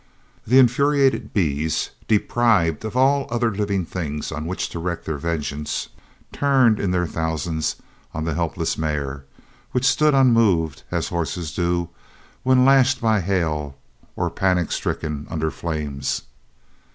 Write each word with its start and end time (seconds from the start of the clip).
The 0.47 0.57
infuriated 0.57 1.31
bees, 1.31 1.91
deprived 2.07 2.83
of 2.85 2.97
all 2.97 3.27
other 3.29 3.53
living 3.53 3.85
things 3.85 4.31
on 4.31 4.47
which 4.47 4.67
to 4.69 4.79
wreak 4.79 5.03
their 5.03 5.19
vengeance, 5.19 5.89
turned, 6.31 6.79
in 6.79 6.89
their 6.89 7.05
thousands, 7.05 7.75
on 8.11 8.23
the 8.23 8.33
hapless 8.33 8.79
mare, 8.79 9.25
which 9.73 9.85
stood 9.85 10.15
unmoved, 10.15 10.81
as 10.89 11.09
horses 11.09 11.53
do, 11.53 11.89
when 12.41 12.65
lashed 12.65 12.99
by 12.99 13.21
hail 13.21 13.77
or 14.15 14.31
panic 14.31 14.71
stricken 14.71 15.27
under 15.29 15.51
flames. 15.51 16.23